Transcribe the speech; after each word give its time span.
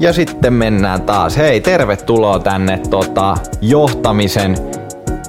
ja 0.00 0.12
sitten 0.12 0.52
mennään 0.52 1.02
taas. 1.02 1.36
Hei, 1.36 1.60
tervetuloa 1.60 2.38
tänne 2.38 2.78
tota, 2.90 3.34
johtamisen 3.60 4.56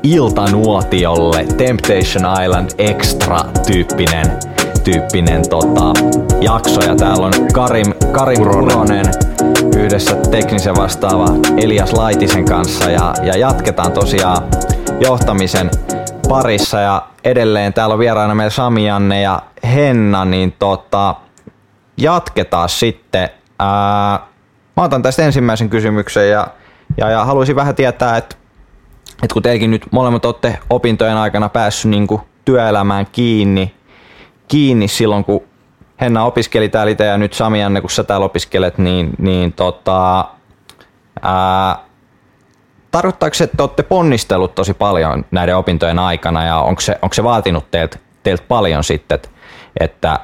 iltanuotiolle 0.03 1.45
Temptation 1.45 2.43
Island 2.43 2.69
Extra-tyyppinen 2.77 4.39
tyyppinen 4.83 5.49
tota, 5.49 5.93
jakso. 6.41 6.81
Ja 6.81 6.95
täällä 6.95 7.25
on 7.25 7.33
Karim, 7.53 7.93
Karim 8.11 8.37
Kuronen 8.37 9.05
yhdessä 9.77 10.15
teknisen 10.15 10.75
vastaava 10.75 11.25
Elias 11.57 11.93
Laitisen 11.93 12.45
kanssa. 12.45 12.89
Ja, 12.89 13.13
ja 13.23 13.37
jatketaan 13.37 13.91
tosiaan 13.91 14.43
johtamisen 14.99 15.71
parissa. 16.29 16.79
Ja 16.79 17.07
edelleen 17.23 17.73
täällä 17.73 17.93
on 17.93 17.99
vieraana 17.99 18.35
meillä 18.35 18.49
Sami 18.49 18.87
Janne 18.87 19.21
ja 19.21 19.41
Henna, 19.63 20.25
niin 20.25 20.55
tota, 20.59 21.15
jatketaan 21.97 22.69
sitten. 22.69 23.29
Ää, 23.59 24.30
mä 24.77 24.83
otan 24.83 25.01
tästä 25.01 25.23
ensimmäisen 25.23 25.69
kysymyksen 25.69 26.29
ja, 26.29 26.47
ja, 26.97 27.09
ja 27.09 27.25
haluaisin 27.25 27.55
vähän 27.55 27.75
tietää, 27.75 28.17
että, 28.17 28.35
että 29.23 29.33
kun 29.33 29.41
teilläkin 29.41 29.71
nyt 29.71 29.85
molemmat 29.91 30.25
olette 30.25 30.59
opintojen 30.69 31.17
aikana 31.17 31.49
päässyt 31.49 31.91
niin 31.91 32.07
kuin 32.07 32.21
työelämään 32.45 33.07
kiinni, 33.11 33.75
kiinni 34.47 34.87
silloin, 34.87 35.23
kun 35.23 35.41
Henna 36.01 36.25
opiskeli 36.25 36.69
täällä 36.69 36.91
itse 36.91 37.05
ja 37.05 37.17
nyt 37.17 37.33
Sami 37.33 37.61
Janne, 37.61 37.81
kun 37.81 37.89
sä 37.89 38.03
täällä 38.03 38.25
opiskelet, 38.25 38.77
niin, 38.77 39.09
niin 39.17 39.53
tota, 39.53 40.25
ää, 41.21 41.79
tarkoittaako 42.91 43.33
se, 43.33 43.43
että 43.43 43.57
te 43.57 43.63
olette 43.63 43.83
ponnistellut 43.83 44.55
tosi 44.55 44.73
paljon 44.73 45.25
näiden 45.31 45.57
opintojen 45.57 45.99
aikana 45.99 46.45
ja 46.45 46.57
onko 46.57 46.81
se, 46.81 46.99
onko 47.01 47.13
se 47.13 47.23
vaatinut 47.23 47.71
teiltä, 47.71 47.97
teiltä 48.23 48.43
paljon 48.47 48.83
sitten, 48.83 49.19
että 49.79 50.19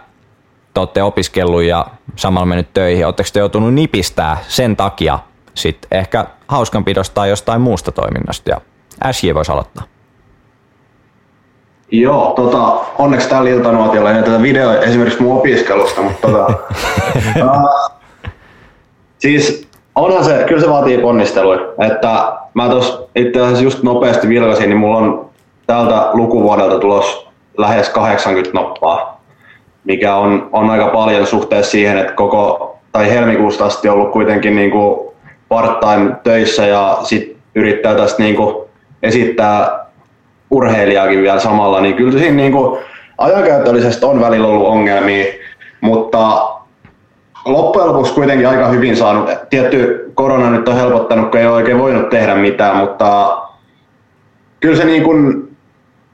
te 0.77 0.81
olette 0.81 1.03
opiskellut 1.03 1.63
ja 1.63 1.85
samalla 2.15 2.45
mennyt 2.45 2.73
töihin, 2.73 3.05
oletteko 3.05 3.29
te 3.33 3.39
joutunut 3.39 3.73
nipistää 3.73 4.37
sen 4.47 4.75
takia 4.75 5.19
sitten 5.53 5.97
ehkä 5.99 6.25
hauskanpidosta 6.47 7.13
tai 7.13 7.29
jostain 7.29 7.61
muusta 7.61 7.91
toiminnasta 7.91 8.49
ja 8.49 8.61
SJ 9.11 9.33
voisi 9.33 9.51
aloittaa. 9.51 9.83
Joo, 11.91 12.33
tota, 12.35 12.79
onneksi 12.97 13.29
tällä 13.29 13.49
iltanuotiolla 13.49 14.11
ei 14.11 14.23
tätä 14.23 14.41
video 14.41 14.81
esimerkiksi 14.81 15.21
mun 15.21 15.37
opiskelusta, 15.37 16.01
mutta 16.01 16.27
tota, 16.27 16.45
uh, 17.43 17.91
siis 19.17 19.67
onhan 19.95 20.25
se, 20.25 20.45
kyllä 20.47 20.61
se 20.61 20.69
vaatii 20.69 20.97
ponnisteluja. 20.97 21.59
Että 21.91 22.37
mä 22.53 22.69
tuossa 22.69 22.99
itse 23.15 23.41
asiassa 23.41 23.63
just 23.63 23.83
nopeasti 23.83 24.29
vilkasin, 24.29 24.69
niin 24.69 24.77
mulla 24.77 24.97
on 24.97 25.29
tältä 25.67 26.09
lukuvuodelta 26.13 26.79
tulos 26.79 27.27
lähes 27.57 27.89
80 27.89 28.59
noppaa, 28.59 29.16
mikä 29.87 30.15
on, 30.15 30.49
on 30.51 30.69
aika 30.69 30.87
paljon 30.87 31.27
suhteessa 31.27 31.71
siihen, 31.71 31.97
että 31.97 32.13
koko, 32.13 32.75
tai 32.91 33.09
helmikuusta 33.09 33.65
asti 33.65 33.89
ollut 33.89 34.11
kuitenkin 34.11 34.55
niin 34.55 34.71
kuin 34.71 35.09
part-time 35.49 36.15
töissä 36.23 36.65
ja 36.65 36.97
sit 37.03 37.37
yrittää 37.55 37.95
tästä 37.95 38.23
niin 38.23 38.35
kuin 38.35 38.55
esittää 39.03 39.85
urheilijaakin 40.51 41.21
vielä 41.21 41.39
samalla, 41.39 41.81
niin 41.81 41.95
kyllä 41.95 42.19
siinä 42.19 42.35
niin 42.35 42.51
kuin 42.51 42.79
ajankäytöllisesti 43.17 44.05
on 44.05 44.21
välillä 44.21 44.47
ollut 44.47 44.67
ongelmia, 44.67 45.25
mutta 45.81 46.49
loppujen 47.45 47.87
lopuksi 47.87 48.13
kuitenkin 48.13 48.47
aika 48.47 48.67
hyvin 48.67 48.97
saanut. 48.97 49.29
Tietty 49.49 50.11
korona 50.13 50.49
nyt 50.49 50.67
on 50.67 50.75
helpottanut, 50.75 51.31
kun 51.31 51.39
ei 51.39 51.47
ole 51.47 51.55
oikein 51.55 51.79
voinut 51.79 52.09
tehdä 52.09 52.35
mitään, 52.35 52.77
mutta 52.77 53.37
kyllä 54.59 54.75
se, 54.75 54.85
niin 54.85 55.03
kuin, 55.03 55.46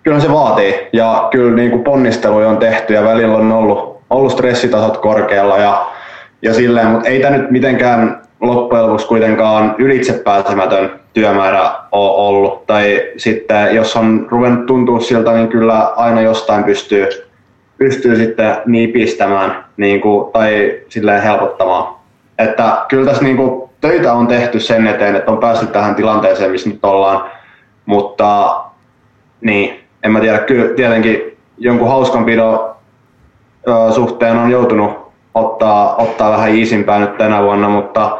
kyllä 0.04 0.20
se 0.20 0.32
vaatii 0.32 0.88
ja 0.94 1.28
kyllä 1.32 1.56
niin 1.56 1.72
kuin 1.72 1.84
ponnisteluja 1.84 2.50
on 2.50 2.58
tehty 2.58 2.94
ja 2.94 3.04
välillä 3.04 3.38
on 3.38 3.52
ollut, 3.52 4.02
ollut 4.10 4.32
stressitasot 4.32 4.98
korkealla 4.98 5.58
ja, 5.58 5.86
ja 6.42 6.54
silleen, 6.54 6.88
mutta 6.88 7.10
ei 7.10 7.20
tämä 7.20 7.38
nyt 7.38 7.52
mitenkään 7.52 8.22
loppujen 8.42 8.86
lopuksi 8.86 9.08
kuitenkaan 9.08 9.76
ylitsepääsemätön 9.78 11.00
työmäärä 11.14 11.72
ole 11.92 12.12
ollut. 12.12 12.66
Tai 12.66 13.02
sitten 13.18 13.76
jos 13.76 13.96
on 13.96 14.28
ruvennut 14.30 14.66
tuntua 14.66 15.00
siltä, 15.00 15.32
niin 15.32 15.48
kyllä 15.48 15.80
aina 15.96 16.22
jostain 16.22 16.64
pystyy, 16.64 17.08
pystyy 17.78 18.16
sitten 18.16 18.56
nipistämään 18.66 19.66
niin 19.78 20.02
kuin, 20.02 20.32
tai 20.32 20.80
silleen 20.90 21.22
helpottamaan. 21.22 21.96
Että 22.38 22.86
kyllä 22.88 23.06
tässä 23.06 23.24
niin 23.24 23.38
kuin, 23.38 23.70
töitä 23.82 24.14
on 24.14 24.28
tehty 24.28 24.60
sen 24.60 24.88
eteen, 24.88 25.16
että 25.16 25.32
on 25.32 25.38
päässyt 25.38 25.72
tähän 25.72 25.96
tilanteeseen, 25.96 26.52
missä 26.52 26.70
nyt 26.70 26.86
ollaan. 26.86 27.32
Mutta 27.86 28.62
niin, 29.42 29.83
en 30.04 30.12
mä 30.12 30.20
tiedä, 30.20 30.40
kyllä 30.40 30.76
tietenkin 30.76 31.38
jonkun 31.58 31.88
hauskanpidon 31.88 32.76
suhteen 33.96 34.38
on 34.38 34.52
joutunut 34.52 35.14
ottaa, 35.34 35.96
ottaa 35.96 36.32
vähän 36.32 36.56
iisimpää 36.56 37.00
nyt 37.00 37.18
tänä 37.18 37.44
vuonna, 37.44 37.70
mutta 37.70 38.18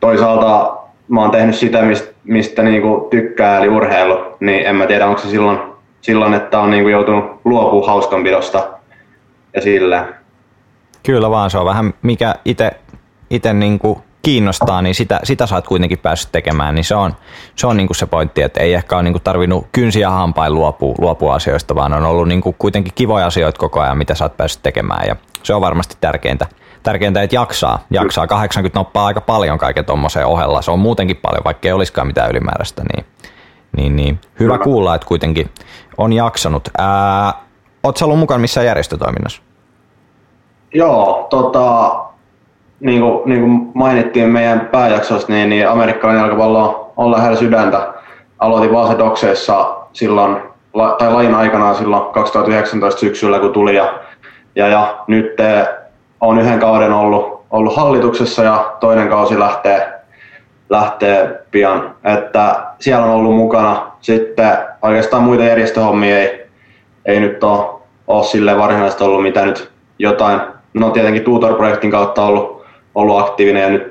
toisaalta 0.00 0.76
mä 1.08 1.20
oon 1.20 1.30
tehnyt 1.30 1.54
sitä, 1.54 1.82
mistä, 1.82 2.12
mistä 2.24 2.62
niinku 2.62 3.08
tykkää, 3.10 3.58
eli 3.58 3.68
urheilu, 3.68 4.18
niin 4.40 4.66
en 4.66 4.76
mä 4.76 4.86
tiedä, 4.86 5.06
onko 5.06 5.20
se 5.20 5.28
silloin, 5.28 5.58
silloin 6.00 6.34
että 6.34 6.60
on 6.60 6.70
niinku 6.70 6.88
joutunut 6.88 7.40
luopua 7.44 7.86
hauskanpidosta 7.86 8.68
ja 9.54 9.60
sillä. 9.60 10.08
Kyllä 11.06 11.30
vaan, 11.30 11.50
se 11.50 11.58
on 11.58 11.66
vähän 11.66 11.94
mikä 12.02 12.34
itse 12.44 12.70
ite 13.30 13.52
niinku 13.52 13.98
kiinnostaa, 14.24 14.82
niin 14.82 14.94
sitä, 14.94 15.20
sitä 15.24 15.46
sä 15.46 15.54
oot 15.54 15.66
kuitenkin 15.66 15.98
päässyt 15.98 16.32
tekemään, 16.32 16.74
niin 16.74 16.84
se 16.84 16.94
on 16.94 17.12
se, 17.56 17.66
on 17.66 17.76
niinku 17.76 17.94
se 17.94 18.06
pointti, 18.06 18.42
että 18.42 18.60
ei 18.60 18.74
ehkä 18.74 18.94
ole 18.94 19.02
niinku 19.02 19.20
tarvinnut 19.20 19.66
kynsiä 19.72 20.10
hampain 20.10 20.54
luopua, 20.54 20.94
luopua 20.98 21.34
asioista, 21.34 21.74
vaan 21.74 21.92
on 21.92 22.06
ollut 22.06 22.28
niinku 22.28 22.54
kuitenkin 22.58 22.92
kivoja 22.94 23.26
asioita 23.26 23.58
koko 23.58 23.80
ajan, 23.80 23.98
mitä 23.98 24.14
sä 24.14 24.24
oot 24.24 24.36
päässyt 24.36 24.62
tekemään 24.62 25.08
ja 25.08 25.16
se 25.42 25.54
on 25.54 25.60
varmasti 25.60 25.96
tärkeintä 26.00 26.46
tärkeintä, 26.82 27.22
että 27.22 27.36
jaksaa. 27.36 27.78
Jaksaa 27.90 28.26
80 28.26 28.78
noppaa 28.78 29.06
aika 29.06 29.20
paljon 29.20 29.58
kaiken 29.58 29.84
tuommoiseen 29.84 30.26
ohella. 30.26 30.62
Se 30.62 30.70
on 30.70 30.78
muutenkin 30.78 31.16
paljon, 31.16 31.44
vaikka 31.44 31.68
ei 31.68 31.72
olisikaan 31.72 32.06
mitään 32.06 32.30
ylimääräistä. 32.30 32.82
Niin, 32.94 33.06
niin, 33.76 33.96
niin. 33.96 34.20
Hyvä 34.40 34.52
Kyllä. 34.52 34.64
kuulla, 34.64 34.94
että 34.94 35.06
kuitenkin 35.06 35.50
on 35.98 36.12
jaksanut. 36.12 36.68
Ää, 36.78 37.32
Oletko 37.84 38.04
ollut 38.04 38.18
mukana 38.18 38.38
missään 38.38 38.66
järjestötoiminnassa? 38.66 39.42
Joo, 40.74 41.26
tota, 41.30 42.04
niin 42.80 43.00
kuin, 43.00 43.22
niin 43.24 43.40
kuin 43.40 43.70
mainittiin 43.74 44.28
meidän 44.28 44.60
pääjaksossa, 44.72 45.32
niin, 45.32 45.48
niin 45.48 45.68
amerikkalainen 45.68 46.22
jalkapallo 46.22 46.92
on 46.96 47.12
lähellä 47.12 47.36
sydäntä. 47.36 47.92
Aloitin 48.38 48.72
Vaasa 48.72 48.98
Dokseissa 48.98 49.76
silloin, 49.92 50.36
tai 50.98 51.12
lain 51.12 51.34
aikanaan 51.34 51.74
silloin 51.74 52.12
2019 52.12 53.00
syksyllä, 53.00 53.38
kun 53.38 53.52
tuli. 53.52 53.76
Ja, 53.76 53.94
ja, 54.56 54.68
ja 54.68 54.98
nyt 55.06 55.36
olen 56.20 56.38
yhden 56.38 56.60
kauden 56.60 56.92
ollut, 56.92 57.44
ollut 57.50 57.76
hallituksessa 57.76 58.42
ja 58.42 58.72
toinen 58.80 59.08
kausi 59.08 59.38
lähtee, 59.38 59.92
lähtee 60.70 61.42
pian. 61.50 61.94
Että 62.04 62.56
siellä 62.78 63.04
on 63.04 63.10
ollut 63.10 63.36
mukana. 63.36 63.86
Sitten 64.00 64.56
oikeastaan 64.82 65.22
muita 65.22 65.44
järjestöhommia 65.44 66.18
ei, 66.18 66.46
ei 67.06 67.20
nyt 67.20 67.44
ole, 67.44 67.80
ole 68.06 68.24
sille 68.24 68.58
varsinaisesti 68.58 69.04
ollut 69.04 69.22
mitä 69.22 69.44
nyt 69.44 69.70
jotain. 69.98 70.40
No 70.74 70.90
tietenkin 70.90 71.24
Tutor-projektin 71.24 71.90
kautta 71.90 72.24
ollut, 72.24 72.63
ollut 72.94 73.20
aktiivinen 73.20 73.62
ja 73.62 73.68
nyt 73.68 73.88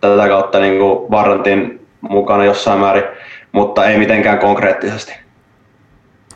tätä 0.00 0.28
kautta 0.28 0.60
niin 0.60 0.78
kuin 0.78 1.10
Varrantin 1.10 1.86
mukana 2.00 2.44
jossain 2.44 2.80
määrin, 2.80 3.04
mutta 3.52 3.84
ei 3.84 3.98
mitenkään 3.98 4.38
konkreettisesti. 4.38 5.12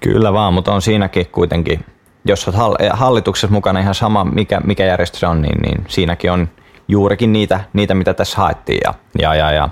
Kyllä 0.01 0.33
vaan, 0.33 0.55
mutta 0.55 0.73
on 0.73 0.83
siinäkin 0.83 1.27
kuitenkin 1.33 1.85
jos 2.25 2.49
olet 2.49 2.91
hallituksessa 2.93 3.55
mukana 3.55 3.81
ihan 3.81 3.95
sama, 3.95 4.25
mikä, 4.25 4.61
mikä 4.65 4.85
järjestö 4.85 5.19
se 5.19 5.27
on, 5.27 5.43
niin, 5.43 5.59
niin 5.63 5.85
siinäkin 5.89 6.33
on 6.33 6.49
juurikin 6.89 7.33
niitä, 7.33 7.61
niitä 7.73 7.95
mitä 7.95 8.15
tässä 8.15 8.39
haettiin. 8.39 8.81
Ja, 8.85 8.95
ja, 9.19 9.35
ja, 9.35 9.53
ja 9.53 9.69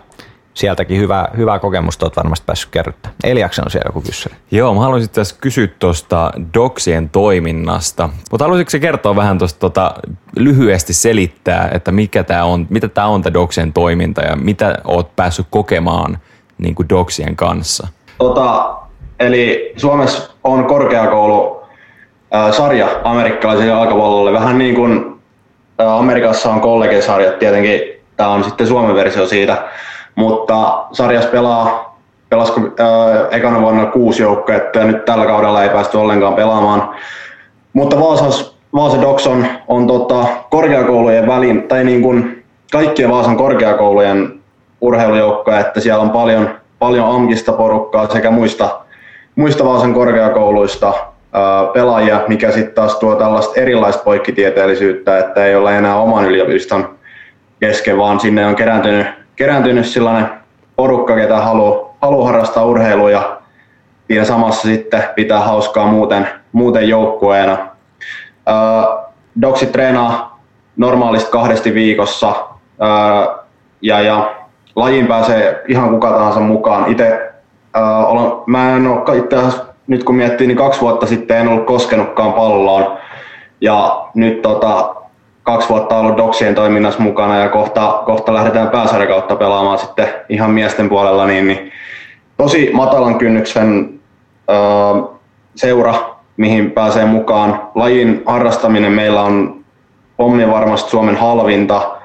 sieltäkin 0.59 1.01
hyvä, 1.01 1.29
hyvää 1.37 1.59
kokemusta 1.59 2.07
olet 2.07 2.17
varmasti 2.17 2.45
päässyt 2.47 2.71
kerryttämään. 2.71 3.17
Eliaksen 3.25 3.65
on 3.65 3.71
siellä 3.71 3.89
joku 3.89 4.01
kysymys. 4.01 4.39
Joo, 4.51 4.75
mä 4.75 4.81
haluaisin 4.81 5.11
tässä 5.11 5.37
kysyä 5.41 5.69
tuosta 5.79 6.33
Doksien 6.55 7.09
toiminnasta. 7.09 8.09
Mutta 8.31 8.45
haluaisitko 8.45 8.71
se 8.71 8.79
kertoa 8.79 9.17
vähän 9.17 9.39
tuosta 9.39 9.61
tota, 9.61 9.95
lyhyesti 10.37 10.93
selittää, 10.93 11.71
että 11.75 11.93
mikä 11.93 12.25
tää 12.25 12.45
on, 12.45 12.67
mitä 12.71 12.89
tämä 12.89 13.07
on 13.07 13.23
tämä 13.23 13.35
Doksien 13.35 13.73
toiminta 13.73 14.21
ja 14.21 14.37
mitä 14.37 14.79
oot 14.85 15.17
päässyt 15.17 15.47
kokemaan 15.51 16.19
niin 16.59 16.75
kuin 16.75 16.89
Doksien 16.89 17.37
kanssa? 17.37 17.89
Tota, 18.19 18.77
eli 19.21 19.73
Suomessa 19.77 20.31
on 20.45 20.65
korkeakoulu 20.65 21.63
sarja 22.51 22.89
amerikkalaiselle 23.05 23.71
jalkapallolle. 23.71 24.33
Vähän 24.33 24.59
niin 24.59 24.75
kuin 24.75 25.21
Amerikassa 25.79 26.51
on 26.51 26.61
kollegesarjat, 26.61 27.39
tietenkin 27.39 27.81
tämä 28.17 28.31
on 28.31 28.45
sitten 28.45 28.67
Suomen 28.67 28.95
versio 28.95 29.27
siitä, 29.27 29.69
mutta 30.19 30.85
sarjas 30.93 31.27
pelaa 31.27 31.99
pelasko 32.29 32.61
äh, 32.61 33.27
ekana 33.31 33.61
vuonna 33.61 33.87
kuusi 33.87 34.23
joukkuetta 34.23 34.79
ja 34.79 34.85
nyt 34.85 35.05
tällä 35.05 35.27
kaudella 35.27 35.63
ei 35.63 35.69
päästy 35.69 35.97
ollenkaan 35.97 36.35
pelaamaan. 36.35 36.95
Mutta 37.73 38.01
Vaasas, 38.01 38.57
Vaasa 38.75 39.01
Docs 39.01 39.27
on, 39.27 39.47
on 39.69 39.87
tota, 39.87 40.27
korkeakoulujen 40.51 41.27
välin, 41.27 41.63
tai 41.63 41.85
niin 41.85 42.03
kuin 42.03 42.45
kaikkien 42.73 43.11
Vaasan 43.11 43.37
korkeakoulujen 43.37 44.41
urheilujoukkoja, 44.81 45.61
että 45.61 45.81
siellä 45.81 46.03
on 46.03 46.11
paljon, 46.11 46.51
paljon 46.79 47.15
amkista 47.15 47.53
porukkaa 47.53 48.09
sekä 48.09 48.31
muista, 48.31 48.81
muista 49.37 49.65
Vaasan 49.65 49.95
korkeakouluista 49.95 50.93
pelaajia, 51.73 52.21
mikä 52.29 52.51
sitten 52.51 52.75
taas 52.75 52.97
tuo 52.97 53.15
tällaista 53.15 53.61
erilaista 53.61 54.05
poikkitieteellisyyttä, 54.05 55.19
että 55.19 55.45
ei 55.45 55.55
ole 55.55 55.79
enää 55.79 55.97
oman 55.97 56.25
yliopiston 56.25 56.99
kesken, 57.61 57.99
vaan 57.99 58.21
sinne 58.21 58.47
on 58.47 58.57
kerääntynyt, 58.57 59.18
kerääntynyt 59.39 59.87
sellainen 59.87 60.31
porukka, 60.77 61.17
ketä 61.17 61.37
haluaa 61.37 61.89
halu 62.03 62.25
harrastaa 62.25 62.65
urheilua 62.65 63.11
ja 63.11 63.41
siinä 64.07 64.25
samassa 64.25 64.63
sitten 64.63 65.05
pitää 65.15 65.41
hauskaa 65.41 65.87
muuten, 65.87 66.29
muuten 66.53 66.89
joukkueena. 66.89 67.57
Doksi 69.43 69.67
treenaa 69.67 70.41
normaalisti 70.77 71.31
kahdesti 71.31 71.75
viikossa 71.75 72.35
ja, 73.83 74.01
ja 74.01 74.35
lajiin 74.77 75.07
pääsee 75.07 75.63
ihan 75.69 75.91
kuka 75.91 76.11
tahansa 76.11 76.41
mukaan. 76.41 76.93
Itse 76.93 77.33
olen, 78.07 78.33
mä 78.47 78.77
en 78.77 78.87
ole 78.87 79.19
itse 79.19 79.37
nyt 79.87 80.05
kun 80.05 80.15
miettii, 80.15 80.47
niin 80.47 80.57
kaksi 80.57 80.81
vuotta 80.81 81.07
sitten 81.07 81.37
en 81.37 81.49
ollut 81.49 81.67
koskenutkaan 81.67 82.33
palloon. 82.33 82.99
Ja 83.61 84.07
nyt 84.15 84.43
tota, 84.43 84.95
kaksi 85.49 85.69
vuotta 85.69 85.99
ollut 85.99 86.17
Doksien 86.17 86.55
toiminnassa 86.55 87.03
mukana 87.03 87.39
ja 87.39 87.49
kohta, 87.49 88.03
kohta 88.07 88.35
lähdetään 88.35 88.69
pääsarjakautta 88.69 89.37
pelaamaan 89.37 89.79
sitten 89.79 90.09
ihan 90.29 90.51
miesten 90.51 90.89
puolella, 90.89 91.27
niin, 91.27 91.47
niin 91.47 91.73
tosi 92.37 92.71
matalan 92.73 93.19
kynnyksen 93.19 94.01
ö, 94.51 94.53
seura, 95.55 95.95
mihin 96.37 96.71
pääsee 96.71 97.05
mukaan. 97.05 97.63
Lajin 97.75 98.23
harrastaminen 98.27 98.93
meillä 98.93 99.23
on 99.23 99.65
pommi 100.17 100.51
varmasti 100.51 100.91
Suomen 100.91 101.17
halvinta 101.17 101.97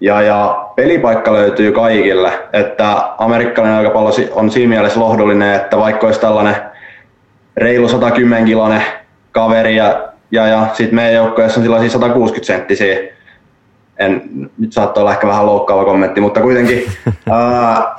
ja, 0.00 0.22
ja 0.22 0.68
pelipaikka 0.76 1.32
löytyy 1.32 1.72
kaikille. 1.72 2.32
Että 2.52 2.96
amerikkalainen 3.18 3.76
jalkapallo 3.76 4.10
on 4.32 4.50
siinä 4.50 4.68
mielessä 4.68 5.00
lohdullinen, 5.00 5.54
että 5.54 5.78
vaikka 5.78 6.06
olisi 6.06 6.20
tällainen 6.20 6.56
reilu 7.56 7.88
110 7.88 8.44
kilonen 8.44 8.82
kaveri 9.32 9.76
ja, 9.76 10.09
ja, 10.30 10.46
ja 10.46 10.66
sitten 10.72 10.94
meidän 10.94 11.14
joukkoissa 11.14 11.60
on 11.60 11.64
sellaisia 11.64 11.90
160 11.90 12.46
senttisiä, 12.46 12.98
en, 13.98 14.22
nyt 14.58 14.72
saattaa 14.72 15.00
olla 15.00 15.12
ehkä 15.12 15.26
vähän 15.26 15.46
loukkaava 15.46 15.84
kommentti, 15.84 16.20
mutta 16.20 16.40
kuitenkin, 16.40 16.92
ää, 17.30 17.96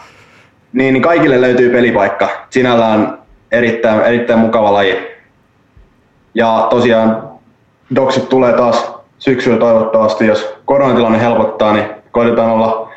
niin, 0.73 0.93
niin 0.93 1.03
kaikille 1.03 1.41
löytyy 1.41 1.69
pelipaikka. 1.69 2.29
Sinällään 2.49 3.17
erittäin, 3.51 4.01
erittäin 4.01 4.39
mukava 4.39 4.73
laji. 4.73 5.07
Ja 6.33 6.67
tosiaan 6.69 7.29
doksit 7.95 8.29
tulee 8.29 8.53
taas 8.53 8.93
syksyllä 9.19 9.57
toivottavasti, 9.57 10.27
jos 10.27 10.55
koronatilanne 10.65 11.21
helpottaa, 11.21 11.73
niin 11.73 11.85
koitetaan 12.11 12.51
olla 12.51 12.89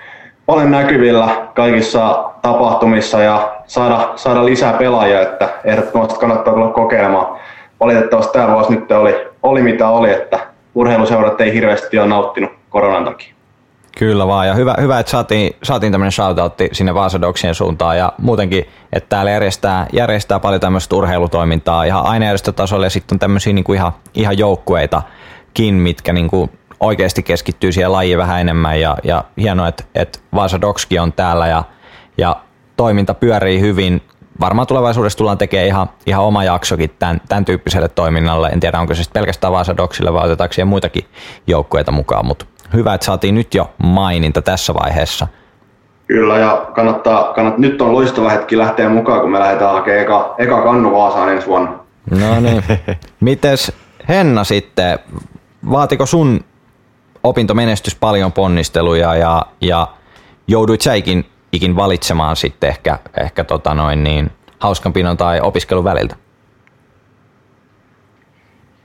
paljon 0.47 0.71
näkyvillä 0.71 1.29
kaikissa 1.55 2.31
tapahtumissa 2.43 3.21
ja 3.23 3.55
saada, 3.67 4.13
saada 4.17 4.45
lisää 4.45 4.73
pelaajia, 4.73 5.21
että 5.21 5.49
ehdottomasti 5.65 6.19
kannattaa 6.19 6.55
tulla 6.55 6.69
kokeilemaan. 6.69 7.41
Valitettavasti 7.85 8.33
tämä 8.33 8.53
vuosi 8.53 8.71
nyt 8.71 8.93
oli, 8.93 9.27
oli 9.43 9.63
mitä 9.63 9.89
oli, 9.89 10.13
että 10.13 10.39
urheiluseurat 10.75 11.41
ei 11.41 11.55
hirveästi 11.55 11.99
ole 11.99 12.07
nauttinut 12.07 12.51
koronan 12.71 13.05
takia. 13.05 13.35
Kyllä 13.99 14.27
vaan, 14.27 14.47
ja 14.47 14.55
hyvä, 14.55 14.75
hyvä 14.81 14.99
että 14.99 15.11
saatiin, 15.11 15.57
saatiin 15.63 15.93
tämmöinen 15.93 16.13
shoutoutti 16.13 16.69
sinne 16.73 16.95
Vaasadoksien 16.95 17.55
suuntaan, 17.55 17.99
ja 17.99 18.13
muutenkin, 18.19 18.65
että 18.93 19.09
täällä 19.09 19.31
järjestää, 19.31 19.87
järjestää 19.93 20.41
paljon 20.41 20.61
tämmöistä 20.61 20.97
urheilutoimintaa 20.97 21.85
ihan 21.85 22.07
ainejärjestötasolla, 22.07 22.87
ja 22.87 22.91
sitten 22.91 23.15
on 23.15 23.19
tämmöisiä 23.19 23.53
niin 23.53 23.65
kuin 23.65 23.77
ihan, 23.77 23.93
ihan 24.15 24.39
joukkueitakin, 24.39 25.75
mitkä 25.75 26.13
niin 26.13 26.29
kuin 26.29 26.51
oikeasti 26.81 27.23
keskittyy 27.23 27.73
siihen 27.73 27.93
lajiin 27.93 28.19
vähän 28.19 28.41
enemmän, 28.41 28.81
ja, 28.81 28.97
ja 29.05 29.25
hienoa, 29.39 29.69
että, 29.69 29.85
että 29.95 30.19
Vaasa 30.35 30.61
Dogskin 30.61 31.01
on 31.01 31.13
täällä, 31.13 31.47
ja, 31.47 31.65
ja 32.19 32.37
toiminta 32.77 33.15
pyörii 33.15 33.61
hyvin. 33.61 34.03
Varmaan 34.41 34.67
tulevaisuudessa 34.67 35.17
tullaan 35.17 35.39
tekemään 35.39 35.67
ihan, 35.67 35.91
ihan 36.07 36.25
oma 36.25 36.45
jaksokin 36.45 36.91
tämän, 36.99 37.21
tämän 37.29 37.45
tyyppiselle 37.45 37.89
toiminnalle. 37.89 38.49
En 38.49 38.61
tiedä, 38.61 38.81
onko 38.81 38.95
se 38.95 39.03
sitten 39.03 39.21
pelkästään 39.21 39.53
Vaasa 39.53 39.77
Dogsille 39.77 40.13
vai 40.13 40.27
otetaanko 40.27 40.53
siihen 40.53 40.69
muitakin 40.69 41.05
joukkueita 41.47 41.93
mukaan, 41.93 42.27
mutta 42.27 42.47
hyvä, 42.73 42.95
että 42.95 43.05
saatiin 43.05 43.35
nyt 43.35 43.55
jo 43.55 43.71
maininta 43.83 44.43
tässä 44.43 44.75
vaiheessa. 44.75 45.27
Kyllä, 46.07 46.39
ja 46.39 46.67
kannattaa, 46.75 47.33
kannattaa, 47.33 47.61
nyt 47.61 47.83
on 47.83 47.93
loistava 47.93 48.31
hetki 48.31 48.59
lähteä 48.59 48.89
mukaan, 48.89 49.21
kun 49.21 49.31
me 49.31 49.39
lähdetään 49.39 49.73
hakemaan 49.73 50.03
eka, 50.03 50.35
eka 50.39 50.63
kannu 50.63 50.93
Vaasaan 50.93 51.29
ensi 51.29 51.47
vuonna. 51.47 51.73
No 52.11 52.41
niin. 52.41 52.65
Mites 53.21 53.73
Henna 54.09 54.45
sitten, 54.45 54.99
vaatiko 55.71 56.07
sun 56.07 56.45
opintomenestys 57.23 57.95
paljon 57.95 58.33
ponnisteluja 58.33 59.17
ja, 59.17 59.47
ja 59.61 59.89
jouduit 60.49 60.81
säikin 60.81 61.25
ikin 61.55 61.77
valitsemaan 61.77 62.37
sitten 62.37 62.71
ehkä, 62.71 62.99
ehkä 63.21 63.45
tota 63.45 63.75
noin 63.75 64.05
niin, 64.05 64.31
hauskanpinon 64.59 65.17
tai 65.17 65.41
opiskelun 65.41 65.85
väliltä? 65.85 66.17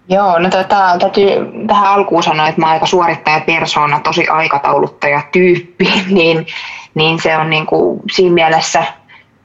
Joo, 0.10 0.39
no 0.39 0.50
tota, 0.50 0.98
täytyy 1.00 1.27
tähän 1.68 1.88
alkuun 1.88 2.24
sanoa, 2.24 2.48
että 2.48 2.62
mä 2.62 2.68
oon 2.68 2.74
aika 2.74 2.86
suorittaja 2.86 3.42
persona, 3.42 4.00
tosi 4.00 4.27
aikatauluttaja 4.27 5.21
tyyppi, 5.31 5.89
niin, 6.10 6.48
niin 6.95 7.21
se 7.21 7.38
on 7.38 7.50
niin 7.50 7.66
kuin 7.66 8.00
siinä 8.12 8.33
mielessä 8.33 8.83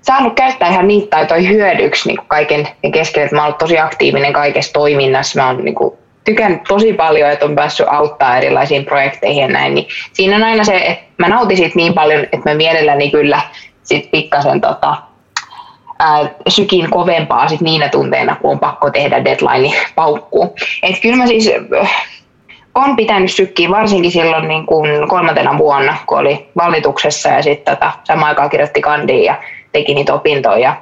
saanut 0.02 0.34
käyttää 0.34 0.68
ihan 0.68 0.88
niitä 0.88 1.10
taitoja 1.10 1.48
hyödyksi 1.48 2.08
niin 2.08 2.16
kuin 2.16 2.28
kaiken 2.28 2.68
keskellä, 2.92 3.28
mä 3.32 3.44
oon 3.44 3.54
tosi 3.54 3.78
aktiivinen 3.78 4.32
kaikessa 4.32 4.72
toiminnassa, 4.72 5.40
mä 5.40 5.46
oon 5.46 5.64
niin 5.64 5.74
kuin 5.74 5.94
tykännyt 6.24 6.62
tosi 6.68 6.92
paljon, 6.92 7.30
että 7.30 7.44
on 7.44 7.54
päässyt 7.54 7.86
auttaa 7.90 8.36
erilaisiin 8.36 8.84
projekteihin 8.84 9.42
ja 9.42 9.48
näin, 9.48 9.74
niin 9.74 9.86
siinä 10.12 10.36
on 10.36 10.42
aina 10.42 10.64
se, 10.64 10.76
että 10.76 11.04
mä 11.18 11.28
nautin 11.28 11.56
siitä 11.56 11.76
niin 11.76 11.94
paljon, 11.94 12.24
että 12.24 12.50
mä 12.50 12.54
mielelläni 12.54 13.10
kyllä 13.10 13.40
sit 13.82 14.10
pikkasen 14.10 14.60
tota, 14.60 14.96
ää, 15.98 16.30
sykin 16.48 16.90
kovempaa 16.90 17.48
sit 17.48 17.60
niinä 17.60 17.88
tunteina, 17.88 18.36
kun 18.36 18.50
on 18.50 18.58
pakko 18.58 18.90
tehdä 18.90 19.24
deadline 19.24 19.76
paukkuu. 19.94 20.56
Et 20.82 21.00
kyllä 21.02 21.16
mä 21.16 21.26
siis 21.26 21.50
äh, 21.80 22.06
on 22.74 22.96
pitänyt 22.96 23.32
sykkiä 23.32 23.70
varsinkin 23.70 24.12
silloin 24.12 24.48
niin 24.48 24.66
kuin 24.66 25.08
kolmantena 25.08 25.58
vuonna, 25.58 25.96
kun 26.06 26.18
oli 26.18 26.48
valituksessa 26.56 27.28
ja 27.28 27.42
sitten 27.42 27.76
tota, 27.76 27.92
samaan 28.04 28.28
aikaan 28.28 28.50
kirjoitti 28.50 28.80
kandiin 28.80 29.24
ja 29.24 29.42
teki 29.72 29.94
niitä 29.94 30.14
opintoja 30.14 30.58
ja 30.58 30.76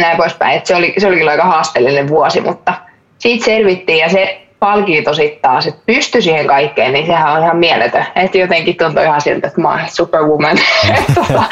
näin 0.00 0.16
poispäin. 0.16 0.56
Et 0.56 0.66
se, 0.66 0.76
oli, 0.76 0.94
se 0.98 1.06
oli 1.06 1.16
kyllä 1.16 1.30
aika 1.30 1.44
haasteellinen 1.44 2.08
vuosi, 2.08 2.40
mutta 2.40 2.74
siitä 3.18 3.44
selvittiin 3.44 3.98
ja 3.98 4.08
se 4.08 4.43
palkinto 4.64 5.14
sitten 5.14 5.40
taas, 5.42 5.66
että 5.66 5.80
pystyi 5.86 6.22
siihen 6.22 6.46
kaikkeen, 6.46 6.92
niin 6.92 7.06
sehän 7.06 7.32
on 7.32 7.42
ihan 7.42 7.56
mieletön. 7.56 8.06
Että 8.16 8.38
jotenkin 8.38 8.76
tuntuu 8.76 9.02
ihan 9.02 9.20
siltä, 9.20 9.46
että 9.46 9.60
mä 9.60 9.68
oon 9.68 9.80
superwoman. 9.92 10.58
Tota, 11.14 11.42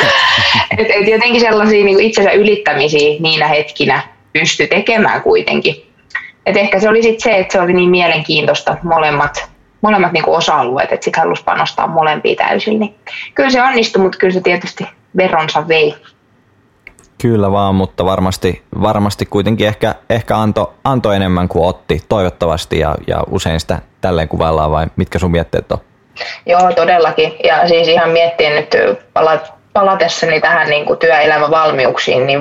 et, 0.79 0.87
et 0.91 1.09
jotenkin 1.09 1.41
sellaisia 1.41 1.85
niin 1.85 2.00
itsensä 2.00 2.31
ylittämisiä 2.31 3.17
niinä 3.20 3.47
hetkinä 3.49 4.03
pysty 4.32 4.67
tekemään 4.67 5.22
kuitenkin. 5.22 5.86
Et 6.46 6.56
ehkä 6.56 6.81
se 6.81 6.89
oli 6.89 7.03
sitten 7.03 7.20
se, 7.20 7.39
että 7.39 7.53
se 7.53 7.60
oli 7.60 7.72
niin 7.72 7.91
mielenkiintoista 7.91 8.77
molemmat, 8.82 9.51
molemmat 9.81 10.13
niin 10.13 10.29
osa-alueet, 10.29 10.93
että 10.93 11.05
sitten 11.05 11.22
halusi 11.22 11.44
panostaa 11.44 11.86
molempiin 11.86 12.36
täysin. 12.36 12.81
Niin 12.81 12.94
kyllä 13.34 13.51
se 13.51 13.63
onnistui, 13.63 14.03
mutta 14.03 14.19
kyllä 14.19 14.34
se 14.34 14.41
tietysti 14.41 14.86
veronsa 15.17 15.69
vei. 15.69 15.94
Kyllä 17.22 17.52
vaan, 17.52 17.74
mutta 17.74 18.05
varmasti, 18.05 18.62
varmasti 18.82 19.26
kuitenkin 19.26 19.67
ehkä, 19.67 19.94
ehkä 20.10 20.36
anto, 20.36 20.74
anto 20.84 21.12
enemmän 21.12 21.48
kuin 21.48 21.64
otti, 21.64 22.02
toivottavasti, 22.08 22.79
ja, 22.79 22.94
ja 23.06 23.22
usein 23.31 23.60
sitä 23.60 23.79
tälleen 24.00 24.29
kuvaillaan, 24.29 24.70
vai 24.70 24.86
mitkä 24.96 25.19
sun 25.19 25.31
mietteet 25.31 25.72
on? 25.72 25.79
Joo, 26.46 26.72
todellakin. 26.72 27.34
Ja 27.44 27.69
siis 27.69 27.88
ihan 27.88 28.10
miettien 28.10 28.55
nyt 28.55 28.76
palat, 29.12 29.52
palatessani 29.72 30.41
tähän 30.41 30.69
niin 30.69 30.86
kuin 30.86 30.98
työelämävalmiuksiin, 30.98 32.26
niin 32.26 32.41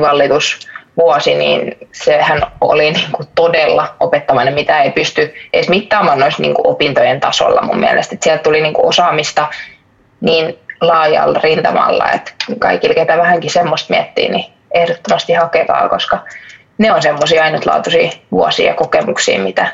vuosi, 0.98 1.36
niin 1.36 1.78
sehän 1.92 2.42
oli 2.62 2.92
niin 2.92 3.12
kuin 3.12 3.28
todella 3.36 3.96
opettavainen, 4.00 4.54
mitä 4.54 4.82
ei 4.82 4.92
pysty 4.92 5.34
edes 5.54 5.70
mittaamaan 5.70 6.20
noissa 6.20 6.42
niin 6.42 6.54
kuin 6.54 6.68
opintojen 6.68 7.20
tasolla 7.20 7.62
mun 7.62 7.80
mielestä. 7.80 8.16
Että 8.16 8.24
sieltä 8.24 8.44
tuli 8.44 8.62
niin 8.62 8.74
kuin 8.74 8.86
osaamista 8.86 9.48
niin 10.22 10.60
laajalla 10.82 11.40
rintamalla, 11.44 12.12
että 12.12 12.32
kaikille, 12.60 12.96
ketä 12.96 13.18
vähänkin 13.18 13.52
semmoista 13.52 13.94
miettii, 13.94 14.30
niin 14.30 14.61
ehdottomasti 14.74 15.34
hakekaa, 15.34 15.90
koska 15.90 16.20
ne 16.78 16.92
on 16.92 17.02
semmoisia 17.02 17.44
ainutlaatuisia 17.44 18.12
vuosia 18.32 18.68
ja 18.68 18.74
kokemuksia, 18.74 19.40
mitä, 19.40 19.74